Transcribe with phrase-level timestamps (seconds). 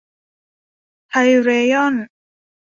[1.09, 1.95] ไทยเรยอน